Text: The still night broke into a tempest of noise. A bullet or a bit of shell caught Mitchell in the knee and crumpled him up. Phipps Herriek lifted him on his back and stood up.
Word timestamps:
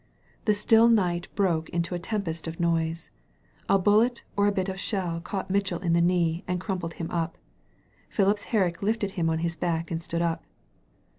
The 0.45 0.55
still 0.55 0.89
night 0.89 1.27
broke 1.35 1.69
into 1.69 1.93
a 1.93 1.99
tempest 1.99 2.47
of 2.47 2.59
noise. 2.59 3.11
A 3.69 3.77
bullet 3.77 4.23
or 4.35 4.47
a 4.47 4.51
bit 4.51 4.67
of 4.67 4.79
shell 4.79 5.21
caught 5.23 5.51
Mitchell 5.51 5.77
in 5.77 5.93
the 5.93 6.01
knee 6.01 6.43
and 6.47 6.59
crumpled 6.59 6.93
him 6.95 7.11
up. 7.11 7.37
Phipps 8.09 8.45
Herriek 8.45 8.81
lifted 8.81 9.11
him 9.11 9.29
on 9.29 9.37
his 9.45 9.55
back 9.55 9.91
and 9.91 10.01
stood 10.01 10.23
up. 10.23 10.43